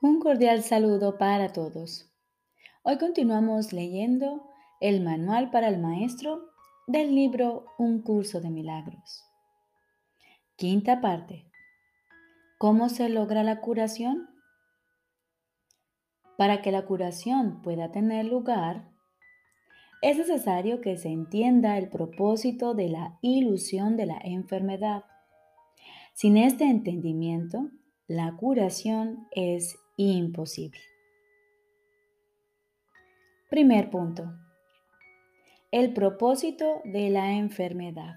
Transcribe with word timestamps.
Un 0.00 0.20
cordial 0.20 0.62
saludo 0.62 1.18
para 1.18 1.52
todos. 1.52 2.08
Hoy 2.84 2.98
continuamos 2.98 3.72
leyendo 3.72 4.48
el 4.80 5.02
Manual 5.02 5.50
para 5.50 5.66
el 5.66 5.80
Maestro 5.80 6.52
del 6.86 7.16
libro 7.16 7.66
Un 7.78 8.02
curso 8.02 8.40
de 8.40 8.48
milagros. 8.48 9.24
Quinta 10.54 11.00
parte. 11.00 11.50
¿Cómo 12.58 12.90
se 12.90 13.08
logra 13.08 13.42
la 13.42 13.60
curación? 13.60 14.28
Para 16.36 16.62
que 16.62 16.70
la 16.70 16.86
curación 16.86 17.60
pueda 17.62 17.90
tener 17.90 18.24
lugar, 18.24 18.88
es 20.00 20.16
necesario 20.16 20.80
que 20.80 20.96
se 20.96 21.08
entienda 21.08 21.76
el 21.76 21.88
propósito 21.88 22.72
de 22.72 22.88
la 22.88 23.18
ilusión 23.20 23.96
de 23.96 24.06
la 24.06 24.20
enfermedad. 24.22 25.02
Sin 26.14 26.36
este 26.36 26.70
entendimiento, 26.70 27.68
la 28.06 28.36
curación 28.36 29.26
es 29.32 29.76
imposible. 29.98 30.80
Primer 33.50 33.90
punto. 33.90 34.32
El 35.70 35.92
propósito 35.92 36.80
de 36.84 37.10
la 37.10 37.32
enfermedad. 37.32 38.14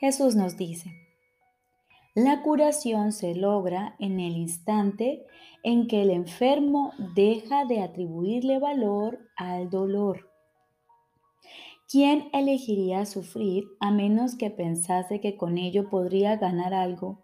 Jesús 0.00 0.36
nos 0.36 0.56
dice, 0.58 0.90
la 2.14 2.42
curación 2.42 3.12
se 3.12 3.34
logra 3.34 3.94
en 3.98 4.20
el 4.20 4.36
instante 4.36 5.24
en 5.62 5.86
que 5.86 6.02
el 6.02 6.10
enfermo 6.10 6.92
deja 7.14 7.64
de 7.64 7.80
atribuirle 7.80 8.58
valor 8.58 9.18
al 9.36 9.70
dolor. 9.70 10.30
¿Quién 11.88 12.28
elegiría 12.32 13.06
sufrir 13.06 13.64
a 13.80 13.90
menos 13.90 14.34
que 14.34 14.50
pensase 14.50 15.20
que 15.20 15.36
con 15.36 15.56
ello 15.56 15.88
podría 15.88 16.36
ganar 16.36 16.74
algo 16.74 17.22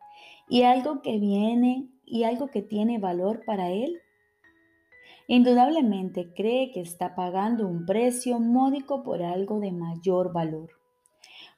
y 0.48 0.62
algo 0.62 1.02
que 1.02 1.18
viene 1.18 1.88
y 2.12 2.24
algo 2.24 2.48
que 2.48 2.60
tiene 2.60 2.98
valor 2.98 3.42
para 3.46 3.70
él? 3.70 4.02
Indudablemente 5.26 6.34
cree 6.34 6.70
que 6.70 6.82
está 6.82 7.14
pagando 7.14 7.66
un 7.66 7.86
precio 7.86 8.38
módico 8.38 9.02
por 9.02 9.22
algo 9.22 9.60
de 9.60 9.72
mayor 9.72 10.30
valor, 10.30 10.68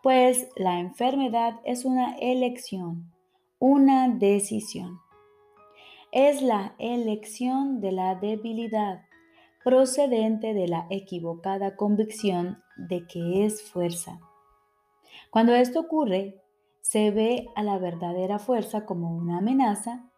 pues 0.01 0.49
la 0.55 0.79
enfermedad 0.79 1.61
es 1.65 1.85
una 1.85 2.15
elección, 2.19 3.13
una 3.59 4.09
decisión. 4.09 5.01
Es 6.13 6.41
la 6.41 6.77
elección 6.79 7.81
de 7.81 7.91
la 7.91 8.15
debilidad 8.15 9.03
procedente 9.65 10.55
de 10.55 10.69
la 10.69 10.87
equivocada 10.89 11.75
convicción 11.75 12.63
de 12.77 13.09
que 13.09 13.45
es 13.45 13.61
fuerza. 13.63 14.21
Cuando 15.31 15.53
esto 15.53 15.81
ocurre, 15.81 16.41
se 16.81 17.11
ve 17.11 17.49
a 17.57 17.65
la 17.65 17.79
verdadera 17.79 18.39
fuerza 18.39 18.85
como 18.85 19.17
una 19.17 19.39
amenaza 19.39 20.13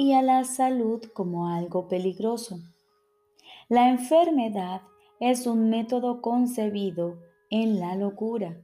y 0.00 0.14
a 0.14 0.22
la 0.22 0.44
salud 0.44 1.04
como 1.12 1.48
algo 1.48 1.86
peligroso. 1.86 2.58
La 3.68 3.90
enfermedad 3.90 4.80
es 5.20 5.46
un 5.46 5.68
método 5.68 6.22
concebido 6.22 7.18
en 7.50 7.78
la 7.80 7.96
locura 7.96 8.56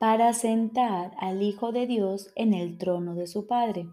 para 0.00 0.32
sentar 0.32 1.12
al 1.20 1.40
Hijo 1.40 1.70
de 1.70 1.86
Dios 1.86 2.32
en 2.34 2.52
el 2.52 2.78
trono 2.78 3.14
de 3.14 3.28
su 3.28 3.46
Padre. 3.46 3.86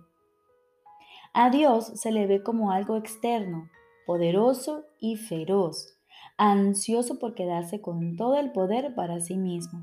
A 1.31 1.51
Dios 1.51 1.91
se 1.94 2.11
le 2.11 2.25
ve 2.25 2.41
como 2.41 2.71
algo 2.71 2.97
externo, 2.97 3.69
poderoso 4.07 4.83
y 4.99 5.17
feroz, 5.17 5.95
ansioso 6.38 7.19
por 7.19 7.35
quedarse 7.35 7.81
con 7.81 8.17
todo 8.17 8.35
el 8.39 8.51
poder 8.51 8.95
para 8.95 9.19
sí 9.19 9.38
mismo. 9.38 9.79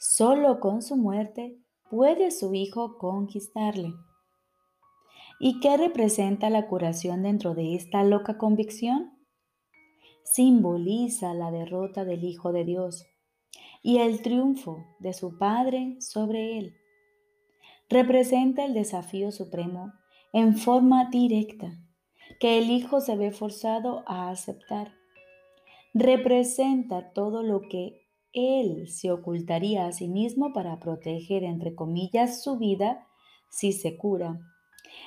Solo 0.00 0.58
con 0.58 0.82
su 0.82 0.96
muerte 0.96 1.60
puede 1.88 2.32
su 2.32 2.54
Hijo 2.54 2.98
conquistarle. 2.98 3.94
¿Y 5.38 5.60
qué 5.60 5.76
representa 5.76 6.48
la 6.48 6.66
curación 6.66 7.22
dentro 7.22 7.54
de 7.54 7.74
esta 7.74 8.02
loca 8.04 8.38
convicción? 8.38 9.12
Simboliza 10.24 11.34
la 11.34 11.50
derrota 11.50 12.04
del 12.04 12.24
Hijo 12.24 12.52
de 12.52 12.64
Dios 12.64 13.04
y 13.82 13.98
el 13.98 14.22
triunfo 14.22 14.84
de 14.98 15.12
su 15.12 15.36
Padre 15.36 15.96
sobre 16.00 16.58
él. 16.58 16.74
Representa 17.90 18.64
el 18.64 18.72
desafío 18.72 19.30
supremo 19.30 19.92
en 20.32 20.56
forma 20.56 21.10
directa 21.10 21.78
que 22.40 22.58
el 22.58 22.70
Hijo 22.70 23.00
se 23.00 23.16
ve 23.16 23.30
forzado 23.30 24.04
a 24.06 24.30
aceptar. 24.30 24.94
Representa 25.92 27.12
todo 27.12 27.42
lo 27.42 27.60
que 27.60 28.02
Él 28.32 28.88
se 28.88 29.10
ocultaría 29.10 29.86
a 29.86 29.92
sí 29.92 30.08
mismo 30.08 30.52
para 30.52 30.80
proteger, 30.80 31.44
entre 31.44 31.74
comillas, 31.74 32.42
su 32.42 32.58
vida 32.58 33.06
si 33.50 33.72
se 33.72 33.96
cura. 33.96 34.40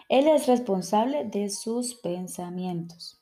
Él 0.10 0.28
es 0.28 0.48
responsable 0.48 1.26
de 1.26 1.50
sus 1.50 1.96
pensamientos. 1.96 3.22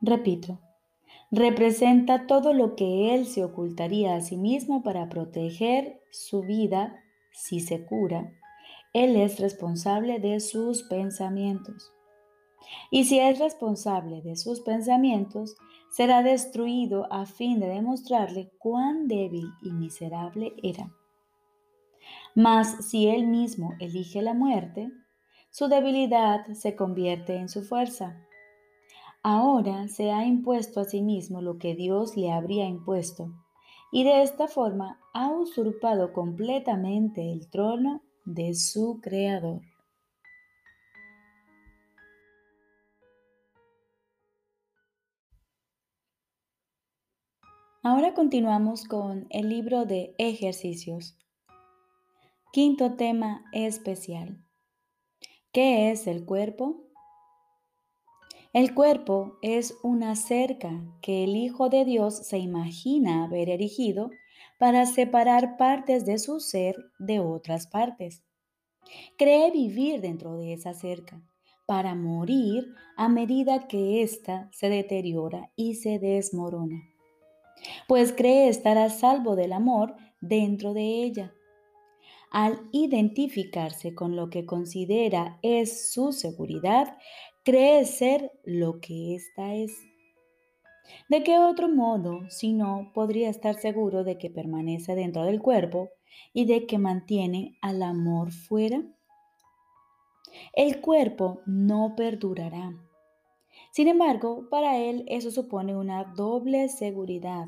Repito, 0.00 0.58
representa 1.30 2.26
todo 2.26 2.52
lo 2.52 2.74
que 2.74 3.14
Él 3.14 3.26
se 3.26 3.44
ocultaría 3.44 4.14
a 4.14 4.20
sí 4.20 4.36
mismo 4.36 4.82
para 4.82 5.08
proteger 5.08 6.00
su 6.10 6.42
vida 6.42 6.96
si 7.32 7.60
se 7.60 7.84
cura. 7.84 8.32
Él 8.92 9.16
es 9.16 9.38
responsable 9.38 10.18
de 10.18 10.40
sus 10.40 10.82
pensamientos. 10.84 11.92
Y 12.90 13.04
si 13.04 13.18
es 13.18 13.38
responsable 13.38 14.22
de 14.22 14.36
sus 14.36 14.60
pensamientos, 14.60 15.56
será 15.90 16.22
destruido 16.22 17.12
a 17.12 17.26
fin 17.26 17.60
de 17.60 17.68
demostrarle 17.68 18.50
cuán 18.58 19.08
débil 19.08 19.46
y 19.62 19.72
miserable 19.72 20.54
era. 20.62 20.90
Mas 22.34 22.88
si 22.88 23.08
él 23.08 23.26
mismo 23.26 23.74
elige 23.80 24.22
la 24.22 24.34
muerte, 24.34 24.90
su 25.50 25.68
debilidad 25.68 26.46
se 26.52 26.76
convierte 26.76 27.36
en 27.36 27.48
su 27.48 27.62
fuerza. 27.62 28.16
Ahora 29.22 29.88
se 29.88 30.12
ha 30.12 30.24
impuesto 30.24 30.80
a 30.80 30.84
sí 30.84 31.02
mismo 31.02 31.42
lo 31.42 31.58
que 31.58 31.74
Dios 31.74 32.16
le 32.16 32.32
habría 32.32 32.66
impuesto, 32.66 33.32
y 33.92 34.04
de 34.04 34.22
esta 34.22 34.48
forma 34.48 34.98
ha 35.12 35.28
usurpado 35.28 36.12
completamente 36.12 37.30
el 37.30 37.50
trono 37.50 38.02
de 38.24 38.54
su 38.54 39.00
Creador. 39.02 39.60
Ahora 47.82 48.14
continuamos 48.14 48.84
con 48.84 49.26
el 49.30 49.48
libro 49.48 49.86
de 49.86 50.14
ejercicios. 50.18 51.19
Quinto 52.52 52.94
tema 52.94 53.44
especial. 53.52 54.38
¿Qué 55.52 55.90
es 55.90 56.06
el 56.06 56.24
cuerpo? 56.24 56.84
El 58.52 58.74
cuerpo 58.74 59.38
es 59.42 59.76
una 59.82 60.16
cerca 60.16 60.82
que 61.00 61.24
el 61.24 61.36
Hijo 61.36 61.68
de 61.68 61.84
Dios 61.84 62.26
se 62.26 62.38
imagina 62.38 63.24
haber 63.24 63.48
erigido 63.48 64.10
para 64.58 64.86
separar 64.86 65.56
partes 65.56 66.04
de 66.04 66.18
su 66.18 66.40
ser 66.40 66.76
de 66.98 67.20
otras 67.20 67.66
partes. 67.66 68.22
Cree 69.16 69.50
vivir 69.50 70.00
dentro 70.00 70.36
de 70.36 70.52
esa 70.52 70.74
cerca 70.74 71.22
para 71.66 71.94
morir 71.94 72.66
a 72.96 73.08
medida 73.08 73.68
que 73.68 74.02
ésta 74.02 74.48
se 74.52 74.68
deteriora 74.68 75.52
y 75.56 75.76
se 75.76 75.98
desmorona 75.98 76.90
pues 77.86 78.12
cree 78.12 78.48
estar 78.48 78.78
a 78.78 78.88
salvo 78.90 79.36
del 79.36 79.52
amor 79.52 79.96
dentro 80.20 80.74
de 80.74 81.02
ella. 81.04 81.34
Al 82.30 82.60
identificarse 82.72 83.94
con 83.94 84.16
lo 84.16 84.30
que 84.30 84.46
considera 84.46 85.38
es 85.42 85.92
su 85.92 86.12
seguridad, 86.12 86.96
cree 87.44 87.84
ser 87.84 88.32
lo 88.44 88.80
que 88.80 89.14
ésta 89.14 89.54
es. 89.54 89.72
¿De 91.08 91.22
qué 91.22 91.38
otro 91.38 91.68
modo, 91.68 92.28
si 92.30 92.52
no, 92.52 92.90
podría 92.94 93.30
estar 93.30 93.54
seguro 93.54 94.04
de 94.04 94.18
que 94.18 94.30
permanece 94.30 94.94
dentro 94.94 95.24
del 95.24 95.40
cuerpo 95.40 95.90
y 96.32 96.44
de 96.46 96.66
que 96.66 96.78
mantiene 96.78 97.58
al 97.60 97.82
amor 97.82 98.32
fuera? 98.32 98.82
El 100.52 100.80
cuerpo 100.80 101.42
no 101.46 101.94
perdurará 101.96 102.72
sin 103.72 103.86
embargo, 103.86 104.48
para 104.50 104.78
él 104.78 105.04
eso 105.06 105.30
supone 105.30 105.76
una 105.76 106.04
doble 106.16 106.68
seguridad, 106.68 107.46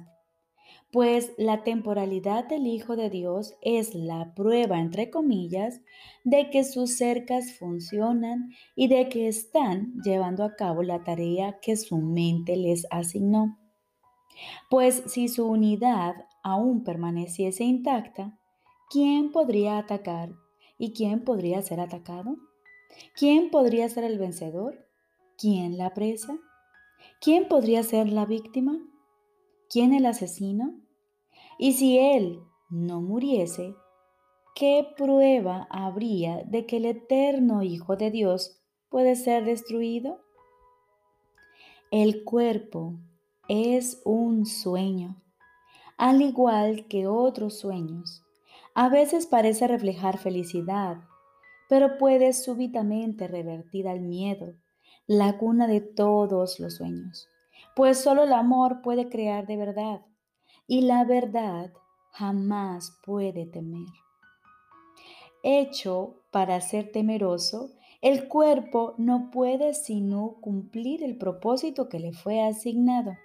pues 0.93 1.33
la 1.39 1.65
temporalidad 1.65 2.47
del 2.47 2.67
Hijo 2.67 2.97
de 2.97 3.09
Dios 3.09 3.55
es 3.63 3.95
la 3.95 4.35
prueba, 4.35 4.79
entre 4.79 5.09
comillas, 5.11 5.81
de 6.23 6.51
que 6.51 6.65
sus 6.65 6.99
cercas 6.99 7.55
funcionan 7.59 8.51
y 8.77 8.89
de 8.89 9.09
que 9.09 9.27
están 9.27 9.95
llevando 10.05 10.45
a 10.45 10.55
cabo 10.55 10.83
la 10.83 11.03
tarea 11.03 11.59
que 11.63 11.77
su 11.77 11.97
mente 11.97 12.57
les 12.57 12.87
asignó. 12.91 13.59
Pues 14.69 15.03
si 15.07 15.29
su 15.29 15.47
unidad 15.47 16.15
aún 16.43 16.85
permaneciese 16.85 17.65
intacta, 17.65 18.39
¿quién 18.91 19.33
podría 19.33 19.79
atacar 19.79 20.33
y 20.77 20.93
quién 20.93 21.25
podría 21.25 21.63
ser 21.63 21.81
atacado? 21.81 22.37
¿Quién 23.17 23.51
podría 23.51 23.89
ser 23.89 24.05
el 24.05 24.19
vencedor? 24.19 24.87
¿Quién 25.39 25.79
la 25.79 25.95
presa? 25.95 26.39
¿Quién 27.21 27.49
podría 27.49 27.83
ser 27.83 28.13
la 28.13 28.27
víctima? 28.27 28.79
¿Quién 29.73 29.95
el 29.95 30.05
asesino? 30.05 30.75
Y 31.59 31.73
si 31.73 31.99
él 31.99 32.43
no 32.69 33.01
muriese, 33.01 33.75
¿qué 34.55 34.87
prueba 34.99 35.67
habría 35.71 36.43
de 36.45 36.67
que 36.67 36.77
el 36.77 36.85
eterno 36.85 37.63
Hijo 37.63 37.97
de 37.97 38.11
Dios 38.11 38.61
puede 38.91 39.17
ser 39.17 39.47
destruido? 39.47 40.21
El 41.91 42.23
cuerpo 42.23 42.99
es 43.49 44.03
un 44.05 44.45
sueño, 44.45 45.23
al 45.97 46.21
igual 46.21 46.87
que 46.87 47.07
otros 47.07 47.59
sueños. 47.59 48.23
A 48.75 48.91
veces 48.91 49.27
parece 49.27 49.69
reflejar 49.69 50.19
felicidad, 50.19 50.99
pero 51.71 51.97
puede 51.97 52.35
súbitamente 52.35 53.27
revertir 53.27 53.89
al 53.89 54.01
miedo, 54.01 54.55
la 55.07 55.39
cuna 55.39 55.67
de 55.67 55.81
todos 55.81 56.61
los 56.61 56.75
sueños, 56.77 57.27
pues 57.75 57.99
solo 57.99 58.25
el 58.25 58.33
amor 58.33 58.83
puede 58.83 59.09
crear 59.09 59.47
de 59.47 59.57
verdad, 59.57 60.03
y 60.67 60.83
la 60.83 61.05
verdad 61.05 61.73
jamás 62.13 62.99
puede 63.05 63.47
temer. 63.47 63.89
Hecho 65.43 66.23
para 66.31 66.61
ser 66.61 66.93
temeroso, 66.93 67.71
el 68.01 68.29
cuerpo 68.29 68.95
no 68.99 69.31
puede 69.31 69.75
sino 69.75 70.37
cumplir 70.41 71.03
el 71.03 71.17
propósito 71.17 71.89
que 71.89 71.99
le 71.99 72.13
fue 72.13 72.43
asignado. 72.43 73.17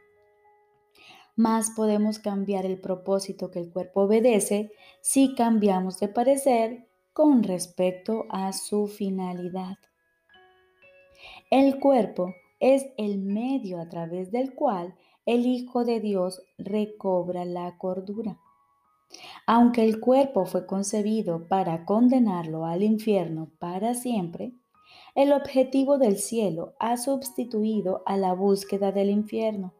Más 1.35 1.71
podemos 1.75 2.17
cambiar 2.17 2.65
el 2.65 2.79
propósito 2.79 3.51
que 3.51 3.59
el 3.59 3.71
cuerpo 3.71 4.01
obedece 4.01 4.71
si 5.01 5.35
cambiamos 5.35 5.99
de 5.99 6.07
parecer 6.07 6.87
con 7.13 7.43
respecto 7.43 8.25
a 8.29 8.53
su 8.53 8.87
finalidad. 8.87 9.77
El 11.51 11.79
cuerpo 11.79 12.33
es 12.59 12.87
el 12.97 13.19
medio 13.19 13.79
a 13.79 13.89
través 13.89 14.31
del 14.31 14.53
cual 14.53 14.95
el 15.25 15.45
Hijo 15.45 15.83
de 15.83 15.99
Dios 15.99 16.41
recobra 16.57 17.45
la 17.45 17.77
cordura. 17.77 18.39
Aunque 19.45 19.83
el 19.83 19.99
cuerpo 19.99 20.45
fue 20.45 20.65
concebido 20.65 21.47
para 21.47 21.85
condenarlo 21.85 22.65
al 22.65 22.83
infierno 22.83 23.51
para 23.59 23.93
siempre, 23.93 24.53
el 25.15 25.33
objetivo 25.33 25.97
del 25.97 26.17
cielo 26.17 26.73
ha 26.79 26.97
sustituido 26.97 28.03
a 28.05 28.17
la 28.17 28.33
búsqueda 28.33 28.91
del 28.91 29.09
infierno. 29.09 29.73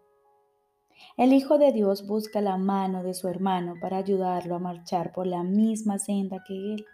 El 1.15 1.33
Hijo 1.33 1.57
de 1.57 1.71
Dios 1.71 2.07
busca 2.07 2.41
la 2.41 2.57
mano 2.57 3.03
de 3.03 3.13
su 3.13 3.27
hermano 3.27 3.75
para 3.79 3.97
ayudarlo 3.97 4.56
a 4.56 4.59
marchar 4.59 5.13
por 5.13 5.27
la 5.27 5.44
misma 5.44 6.00
senda 6.00 6.44
que 6.45 6.74
él. 6.74 6.85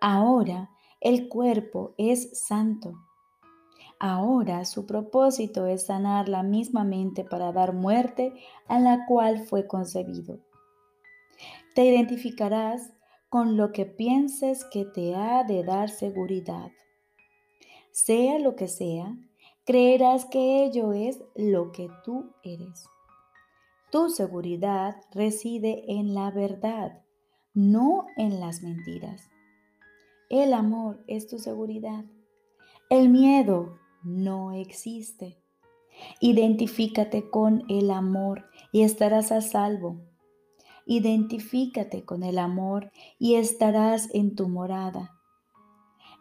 Ahora 0.00 0.70
el 1.00 1.28
cuerpo 1.28 1.94
es 1.96 2.40
santo. 2.46 2.94
Ahora 4.00 4.64
su 4.64 4.86
propósito 4.86 5.66
es 5.66 5.86
sanar 5.86 6.28
la 6.28 6.42
misma 6.42 6.84
mente 6.84 7.24
para 7.24 7.52
dar 7.52 7.72
muerte 7.72 8.32
a 8.66 8.78
la 8.78 9.06
cual 9.06 9.40
fue 9.40 9.66
concebido. 9.66 10.38
Te 11.74 11.84
identificarás 11.84 12.92
con 13.28 13.56
lo 13.56 13.72
que 13.72 13.86
pienses 13.86 14.64
que 14.64 14.84
te 14.84 15.14
ha 15.14 15.44
de 15.44 15.64
dar 15.64 15.90
seguridad 15.90 16.70
sea 17.98 18.38
lo 18.38 18.54
que 18.54 18.68
sea, 18.68 19.16
creerás 19.64 20.24
que 20.24 20.64
ello 20.64 20.92
es 20.92 21.20
lo 21.34 21.72
que 21.72 21.90
tú 22.04 22.32
eres. 22.44 22.88
Tu 23.90 24.08
seguridad 24.10 24.94
reside 25.12 25.84
en 25.88 26.14
la 26.14 26.30
verdad, 26.30 27.02
no 27.54 28.06
en 28.16 28.38
las 28.38 28.62
mentiras. 28.62 29.28
El 30.30 30.52
amor 30.52 31.02
es 31.08 31.26
tu 31.26 31.40
seguridad. 31.40 32.04
El 32.88 33.08
miedo 33.08 33.78
no 34.02 34.52
existe. 34.52 35.38
Identifícate 36.20 37.28
con 37.28 37.64
el 37.68 37.90
amor 37.90 38.48
y 38.72 38.82
estarás 38.82 39.32
a 39.32 39.40
salvo. 39.40 40.00
Identifícate 40.86 42.04
con 42.04 42.22
el 42.22 42.38
amor 42.38 42.90
y 43.18 43.34
estarás 43.34 44.08
en 44.14 44.34
tu 44.34 44.48
morada. 44.48 45.18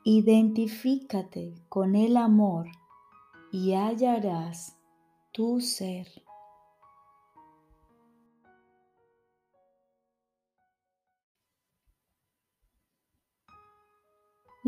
Identifícate 0.04 1.54
con 1.70 1.96
el 1.96 2.18
amor 2.18 2.68
y 3.52 3.74
hallarás 3.74 4.78
tu 5.32 5.62
ser. 5.62 6.27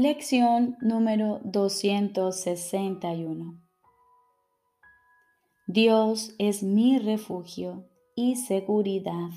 Lección 0.01 0.77
número 0.79 1.41
261. 1.43 3.61
Dios 5.67 6.33
es 6.37 6.63
mi 6.63 6.99
refugio 6.99 7.83
y 8.15 8.37
seguridad. 8.37 9.31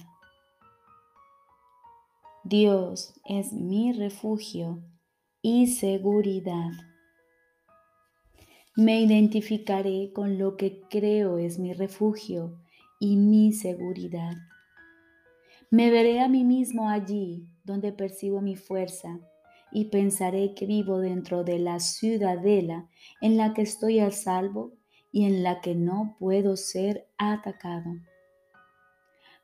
Dios 2.45 3.13
es 3.25 3.53
mi 3.53 3.93
refugio 3.93 4.85
y 5.43 5.67
seguridad. 5.67 6.71
Me 8.77 9.01
identificaré 9.01 10.13
con 10.13 10.39
lo 10.39 10.57
que 10.57 10.83
creo 10.89 11.39
es 11.39 11.59
mi 11.59 11.73
refugio 11.73 12.57
y 13.01 13.17
mi 13.17 13.53
seguridad. 13.53 14.37
Me 15.71 15.91
veré 15.91 16.21
a 16.21 16.29
mí 16.29 16.45
mismo 16.45 16.89
allí 16.89 17.49
donde 17.65 17.91
percibo 17.91 18.41
mi 18.41 18.55
fuerza 18.55 19.19
y 19.73 19.87
pensaré 19.87 20.55
que 20.55 20.67
vivo 20.67 20.99
dentro 20.99 21.45
de 21.45 21.59
la 21.59 21.81
ciudadela 21.81 22.89
en 23.21 23.37
la 23.37 23.55
que 23.55 23.63
estoy 23.63 24.01
a 24.01 24.11
salvo 24.11 24.73
y 25.11 25.25
en 25.25 25.43
la 25.43 25.61
que 25.61 25.75
no 25.75 26.17
puedo 26.19 26.57
ser 26.57 27.09
atacado. 27.19 27.91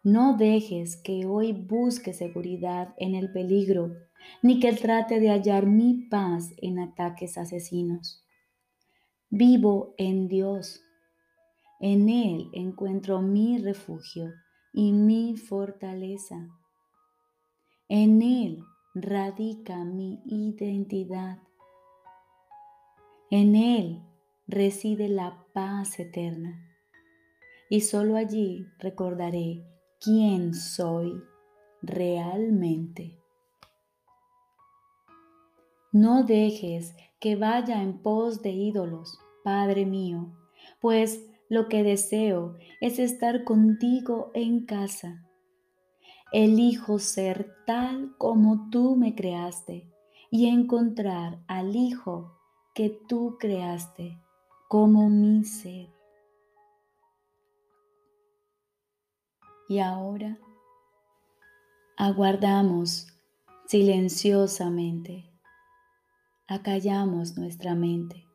No 0.03 0.37
dejes 0.37 0.97
que 0.97 1.27
hoy 1.27 1.53
busque 1.53 2.13
seguridad 2.13 2.95
en 2.99 3.15
el 3.15 3.33
peligro 3.33 3.97
ni 4.43 4.61
que 4.61 4.73
trate 4.73 5.21
de 5.21 5.31
hallar 5.31 5.67
mi 5.67 6.07
paz 6.09 6.53
en 6.59 6.79
ataques 6.79 7.39
asesinos. 7.39 8.25
Vivo 9.31 9.95
en 9.99 10.29
Dios. 10.29 10.83
En 11.81 12.09
Él 12.09 12.49
encuentro 12.53 13.21
mi 13.23 13.59
refugio 13.59 14.33
y 14.73 14.93
mi 14.93 15.37
fortaleza. 15.37 16.49
En 17.89 18.23
Él 18.23 18.65
radica 18.94 19.85
mi 19.85 20.20
identidad. 20.25 21.38
En 23.31 23.55
Él 23.55 24.02
reside 24.46 25.08
la 25.08 25.44
paz 25.52 25.99
eterna. 26.00 26.64
Y 27.70 27.82
solo 27.82 28.17
allí 28.17 28.67
recordaré 28.79 29.62
quién 30.00 30.55
soy 30.55 31.23
realmente. 31.82 33.19
No 35.93 36.24
dejes 36.24 36.94
que 37.20 37.36
vaya 37.36 37.82
en 37.82 37.98
pos 38.03 38.43
de 38.43 38.51
ídolos, 38.51 39.19
Padre 39.44 39.84
mío, 39.84 40.32
pues 40.81 41.27
lo 41.48 41.69
que 41.69 41.82
deseo 41.82 42.56
es 42.81 42.98
estar 42.98 43.44
contigo 43.44 44.31
en 44.34 44.65
casa. 44.67 45.28
Elijo 46.32 46.99
ser 46.99 47.55
tal 47.67 48.17
como 48.19 48.69
tú 48.70 48.97
me 48.97 49.15
creaste 49.15 49.91
y 50.31 50.47
encontrar 50.47 51.43
al 51.47 51.75
Hijo 51.75 52.39
que 52.75 52.91
tú 52.91 53.37
creaste 53.39 54.20
como 54.69 55.08
mi 55.08 55.44
ser. 55.44 55.89
Y 59.69 59.81
ahora 59.81 60.39
aguardamos 61.97 63.08
silenciosamente 63.67 65.29
acallamos 66.51 67.37
nuestra 67.37 67.75
mente 67.75 68.27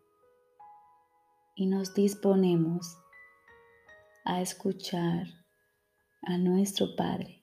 y 1.56 1.66
nos 1.66 1.96
disponemos 1.96 2.96
a 4.24 4.40
escuchar 4.40 5.26
a 6.22 6.38
nuestro 6.38 6.96
Padre. 6.96 7.43